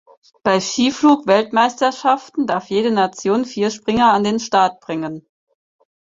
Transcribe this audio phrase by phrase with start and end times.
[0.41, 5.27] Bei Skiflug-Weltmeisterschaften darf jede Nation vier Springer an den Start bringen.